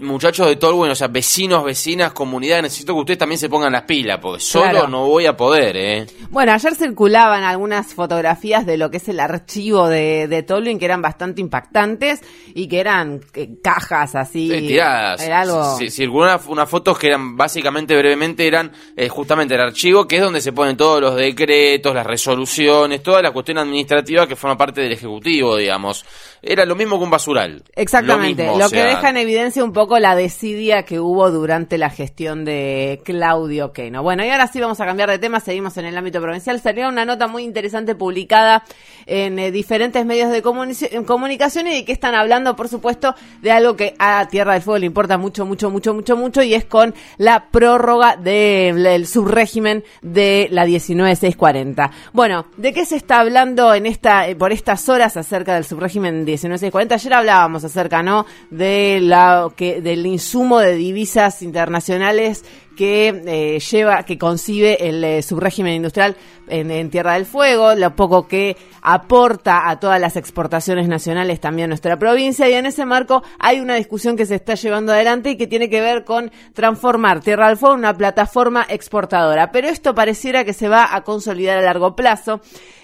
[0.00, 3.82] muchachos de Tolwyn, o sea, vecinos, vecinas, comunidad, necesito que ustedes también se pongan las
[3.82, 6.06] pilas, porque solo no voy a poder, ¿eh?
[6.30, 10.84] Bueno, ayer circulaban algunas fotografías de lo que es el archivo de, de Tolwyn que
[10.84, 12.20] eran bastante impactantes
[12.54, 14.48] y que eran eh, cajas así.
[14.48, 15.22] tiradas.
[15.22, 15.76] Era algo...
[15.76, 20.40] circularon unas fotos que eran básicamente, brevemente, eran eh, justamente el archivo, que es donde
[20.40, 24.92] se ponen todos los decretos, las resoluciones, toda la cuestión administrativa que forma parte del
[24.92, 26.04] Ejecutivo, digamos.
[26.40, 27.62] Era lo mismo que un basural.
[27.74, 32.44] Exactamente, lo, que deja en evidencia un poco la desidia que hubo durante la gestión
[32.44, 34.02] de Claudio Queno.
[34.02, 36.60] Bueno, y ahora sí vamos a cambiar de tema, seguimos en el ámbito provincial.
[36.60, 38.64] Salió una nota muy interesante publicada
[39.06, 43.76] en eh, diferentes medios de comunicación y de que están hablando, por supuesto, de algo
[43.76, 46.94] que a Tierra del Fuego le importa mucho, mucho, mucho, mucho, mucho, y es con
[47.16, 51.90] la prórroga del subrégimen de la 19640.
[52.12, 56.24] Bueno, ¿de qué se está hablando en esta, eh, por estas horas acerca del subrégimen
[56.24, 56.94] 19640?
[56.94, 58.26] Ayer hablábamos acerca, ¿no?
[58.50, 62.44] De la que del insumo de divisas internacionales
[62.78, 66.14] que eh, lleva, que concibe el eh, subrégimen industrial
[66.46, 71.98] en, Tierra del Fuego, lo poco que aporta a todas las exportaciones nacionales también nuestra
[71.98, 75.48] provincia y en ese marco hay una discusión que se está llevando adelante y que
[75.48, 79.50] tiene que ver con transformar Tierra del Fuego en una plataforma exportadora.
[79.50, 82.40] Pero esto pareciera que se va a consolidar a largo plazo.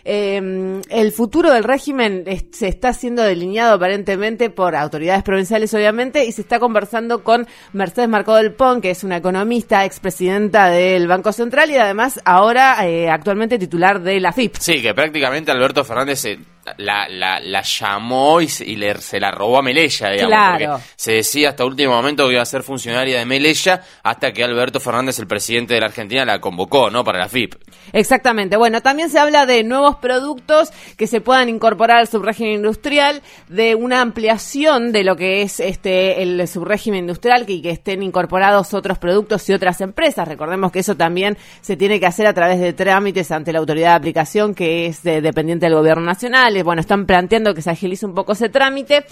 [0.07, 6.33] Em, el futuro del régimen se está siendo delineado aparentemente por autoridades provinciales, obviamente, y
[6.33, 11.33] se está conversando con Mercedes Marcó del Pon, que es una economista, expresidenta del Banco
[11.33, 14.57] Central y además ahora eh, actualmente titular de la FIP.
[14.59, 16.39] Sí, que prácticamente Alberto Fernández se
[16.79, 20.29] la, la, la llamó y, se, le, se la robó a Melella, digamos.
[20.29, 20.81] Claro.
[20.97, 24.81] se decía hasta último momento que iba a ser funcionaria de Melella hasta que Alberto
[24.81, 27.05] Fernández, el presidente de la Argentina, la convocó, ¿no?
[27.05, 27.55] Para la FIP.
[27.93, 28.57] Exactamente.
[28.57, 33.75] Bueno, también se habla de nuevos productos que se puedan incorporar al subrégimen industrial, de
[33.75, 38.99] una ampliación de lo que es este el subrégimen industrial y que, estén incorporados otros
[38.99, 40.27] productos y otras empresas.
[40.29, 43.91] Recordemos que eso también se tiene que hacer a través de trámites ante la autoridad
[43.91, 48.15] de aplicación que es dependiente del gobierno nacional bueno, están planteando que se agilice un
[48.15, 49.05] poco ese trámite.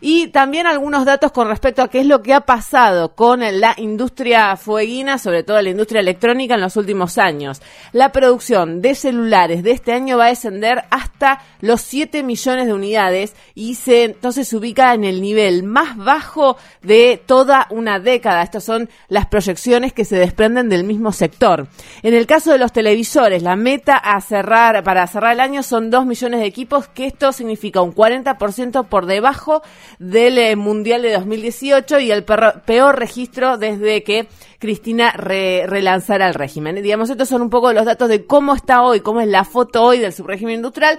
[0.00, 3.74] Y también algunos datos con respecto a qué es lo que ha pasado con la
[3.76, 7.62] industria fueguina, sobre todo la industria electrónica en los últimos años.
[7.92, 12.72] La producción de celulares de este año va a descender hasta los 7 millones de
[12.72, 18.42] unidades y se entonces se ubica en el nivel más bajo de toda una década.
[18.42, 21.68] Estas son las proyecciones que se desprenden del mismo sector.
[22.02, 25.90] En el caso de los televisores, la meta a cerrar para cerrar el año son
[25.90, 29.62] 2 millones de equipos que esto significa un 40% por debajo
[29.98, 34.28] del eh, Mundial de 2018 y el peor registro desde que
[34.60, 36.82] Cristina relanzara el régimen.
[36.82, 39.82] Digamos, estos son un poco los datos de cómo está hoy, cómo es la foto
[39.82, 40.98] hoy del subrégimen industrial.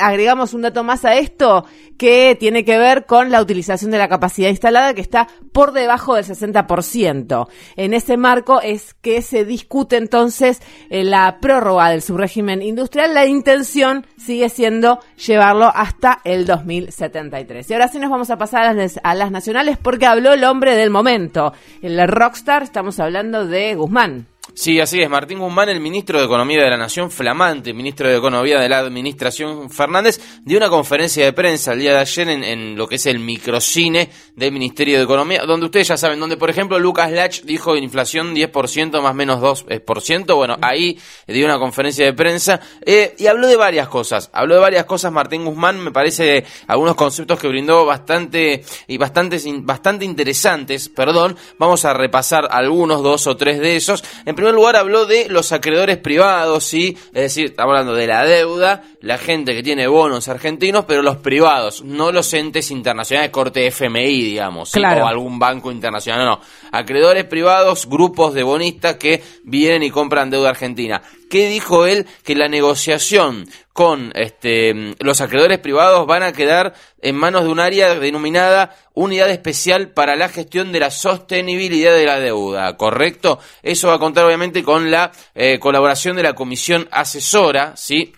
[0.00, 1.66] agregamos un dato más a esto
[1.98, 6.14] que tiene que ver con la utilización de la capacidad instalada que está por debajo
[6.14, 7.48] del 60%.
[7.76, 13.12] En ese marco es que se discute entonces eh, la prórroga del subrégimen industrial.
[13.12, 17.70] La intención sigue siendo llevarlo hasta el 2073.
[17.70, 20.44] Y ahora sí nos vamos a pasar a las, a las nacionales porque habló el
[20.44, 24.26] hombre del momento, el rockstar, estamos hablando de Guzmán.
[24.58, 25.08] Sí, así es.
[25.08, 28.80] Martín Guzmán, el ministro de Economía de la Nación, flamante ministro de Economía de la
[28.80, 33.06] Administración Fernández, dio una conferencia de prensa el día de ayer en, lo que es
[33.06, 37.42] el microcine del Ministerio de Economía, donde ustedes ya saben, donde por ejemplo Lucas Lach
[37.42, 40.34] dijo inflación 10% más menos 2%.
[40.34, 44.28] Bueno, ahí dio una conferencia de prensa eh, y habló de varias cosas.
[44.32, 49.40] Habló de varias cosas Martín Guzmán, me parece algunos conceptos que brindó bastante y bastante,
[49.60, 50.88] bastante interesantes.
[50.88, 54.02] Perdón, vamos a repasar algunos, dos o tres de esos.
[54.26, 56.96] En primer lugar habló de los acreedores privados, ¿sí?
[57.08, 61.16] Es decir, estamos hablando de la deuda, la gente que tiene bonos argentinos, pero los
[61.18, 66.40] privados, no los entes internacionales, corte FMI, digamos, o algún banco internacional, no, no.
[66.72, 71.02] Acreedores privados, grupos de bonistas que vienen y compran deuda argentina.
[71.28, 72.06] ¿Qué dijo él?
[72.24, 77.60] Que la negociación con este, los acreedores privados van a quedar en manos de un
[77.60, 83.38] área denominada Unidad Especial para la Gestión de la Sostenibilidad de la Deuda, ¿correcto?
[83.62, 88.12] Eso va a contar obviamente con la eh, colaboración de la Comisión Asesora, ¿sí?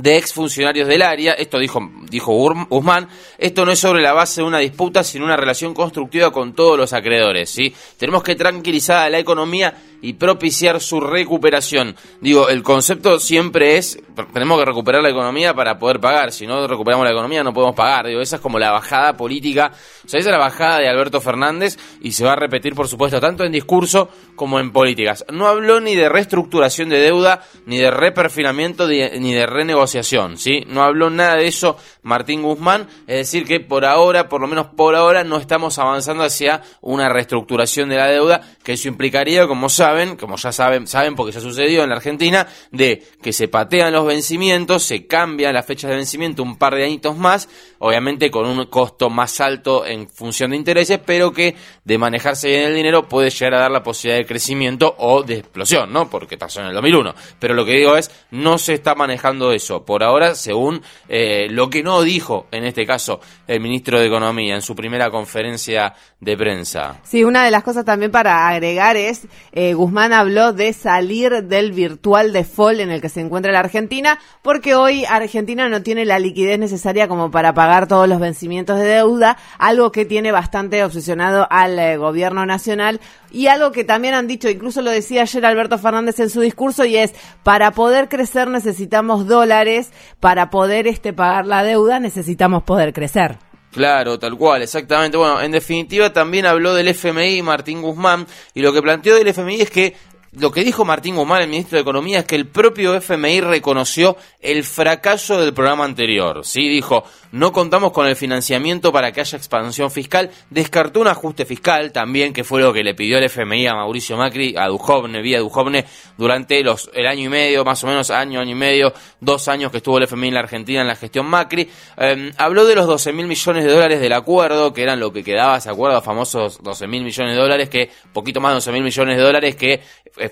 [0.00, 2.32] De exfuncionarios del área, esto dijo, dijo
[2.68, 6.54] Guzmán, esto no es sobre la base de una disputa, sino una relación constructiva con
[6.54, 7.74] todos los acreedores, ¿sí?
[7.96, 11.96] Tenemos que tranquilizar a la economía y propiciar su recuperación.
[12.20, 14.00] Digo, el concepto siempre es,
[14.32, 17.74] tenemos que recuperar la economía para poder pagar, si no recuperamos la economía no podemos
[17.74, 18.06] pagar.
[18.06, 19.72] Digo, esa es como la bajada política,
[20.04, 22.86] o sea, esa es la bajada de Alberto Fernández y se va a repetir, por
[22.86, 25.24] supuesto, tanto en discurso como en políticas.
[25.32, 29.87] No habló ni de reestructuración de deuda, ni de reperfinamiento, ni de renegociación,
[30.36, 30.64] ¿sí?
[30.68, 34.68] No habló nada de eso Martín Guzmán, es decir, que por ahora, por lo menos
[34.68, 39.68] por ahora, no estamos avanzando hacia una reestructuración de la deuda, que eso implicaría, como
[39.68, 43.48] saben, saben, como ya saben, saben porque ya sucedió en la Argentina, de que se
[43.48, 47.48] patean los vencimientos, se cambian las fechas de vencimiento un par de añitos más,
[47.78, 52.64] obviamente con un costo más alto en función de intereses, pero que de manejarse bien
[52.64, 56.10] el dinero puede llegar a dar la posibilidad de crecimiento o de explosión, ¿no?
[56.10, 57.14] Porque pasó en el 2001.
[57.38, 59.77] Pero lo que digo es, no se está manejando eso.
[59.84, 64.54] Por ahora, según eh, lo que no dijo, en este caso, el ministro de Economía
[64.54, 67.00] en su primera conferencia de prensa.
[67.04, 71.72] Sí, una de las cosas también para agregar es, eh, Guzmán habló de salir del
[71.72, 76.18] virtual default en el que se encuentra la Argentina, porque hoy Argentina no tiene la
[76.18, 81.46] liquidez necesaria como para pagar todos los vencimientos de deuda, algo que tiene bastante obsesionado
[81.50, 85.78] al eh, gobierno nacional y algo que también han dicho, incluso lo decía ayer Alberto
[85.78, 89.90] Fernández en su discurso, y es, para poder crecer necesitamos dólares,
[90.20, 93.38] para poder este, pagar la deuda necesitamos poder crecer.
[93.72, 95.16] Claro, tal cual, exactamente.
[95.18, 99.60] Bueno, en definitiva también habló del FMI Martín Guzmán y lo que planteó del FMI
[99.60, 99.94] es que
[100.32, 104.16] lo que dijo Martín Guzmán, el ministro de Economía, es que el propio FMI reconoció
[104.40, 106.44] el fracaso del programa anterior.
[106.44, 106.68] ¿sí?
[106.68, 110.30] Dijo, no contamos con el financiamiento para que haya expansión fiscal.
[110.50, 114.16] Descartó un ajuste fiscal también, que fue lo que le pidió el FMI a Mauricio
[114.18, 115.86] Macri, a Dujovne, vía Dujovne,
[116.18, 119.70] durante los, el año y medio, más o menos año, año y medio, dos años
[119.70, 121.70] que estuvo el FMI en la Argentina en la gestión Macri.
[121.96, 125.24] Em, habló de los 12 mil millones de dólares del acuerdo, que eran lo que
[125.24, 126.02] quedaba, ¿se acuerda?
[126.02, 129.56] Famosos 12 mil millones de dólares, que poquito más de 12 mil millones de dólares
[129.56, 129.80] que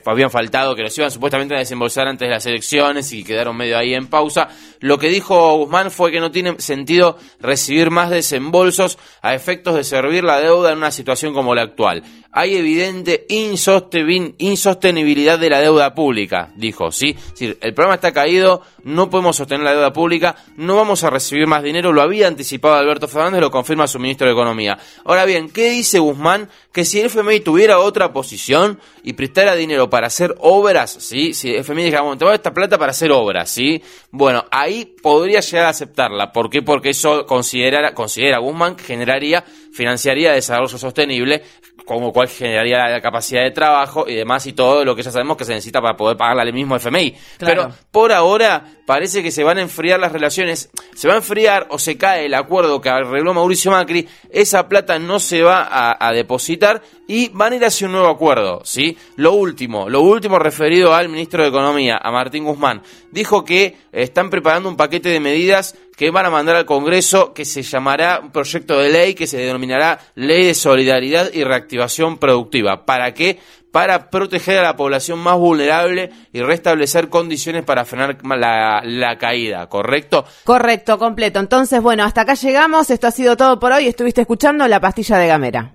[0.05, 3.79] habían faltado, que los iban supuestamente a desembolsar antes de las elecciones y quedaron medio
[3.79, 4.49] ahí en pausa.
[4.81, 9.85] Lo que dijo Guzmán fue que no tiene sentido recibir más desembolsos a efectos de
[9.85, 12.03] servir la deuda en una situación como la actual.
[12.33, 17.17] Hay evidente insostenibilidad de la deuda pública, dijo, ¿sí?
[17.41, 21.63] El programa está caído, no podemos sostener la deuda pública, no vamos a recibir más
[21.63, 24.77] dinero, lo había anticipado Alberto Fernández, lo confirma su ministro de Economía.
[25.07, 26.51] Ahora bien, ¿qué dice Guzmán?
[26.73, 31.35] Que si el FMI tuviera otra posición y prestara dinero para hacer obras, ¿sí?
[31.35, 33.83] Si FMI dijera, bueno, te voy a esta plata para hacer obras, ¿sí?
[34.11, 36.33] Bueno, ahí podría llegar a aceptarla.
[36.33, 36.63] ¿Por qué?
[36.63, 41.43] Porque eso considera, considera Guzmán generaría, financiaría desarrollo sostenible,
[41.87, 45.37] como cuál generaría la capacidad de trabajo y demás y todo lo que ya sabemos
[45.37, 47.15] que se necesita para poder pagarle al mismo FMI.
[47.39, 51.69] Pero por ahora parece que se van a enfriar las relaciones, se va a enfriar
[51.71, 56.13] o se cae el acuerdo que arregló Mauricio Macri, esa plata no se va a,
[56.13, 58.97] depositar y van a ir hacia un nuevo acuerdo, ¿sí?
[59.17, 64.31] Lo último, lo último referido al ministro de Economía, a Martín Guzmán, dijo que están
[64.31, 68.31] preparando un paquete de medidas que van a mandar al Congreso que se llamará un
[68.31, 71.76] proyecto de ley que se denominará Ley de Solidaridad y Reactivación
[72.19, 72.85] Productiva.
[72.85, 73.39] ¿Para qué?
[73.71, 79.69] Para proteger a la población más vulnerable y restablecer condiciones para frenar la, la caída,
[79.69, 80.25] ¿correcto?
[80.45, 81.41] Correcto, completo.
[81.41, 82.91] Entonces, bueno, hasta acá llegamos.
[82.91, 83.87] Esto ha sido todo por hoy.
[83.87, 85.73] Estuviste escuchando La Pastilla de Gamera.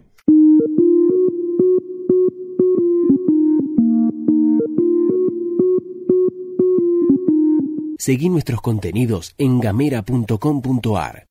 [8.02, 11.20] Seguí nuestros contenidos en gamera.com.ar.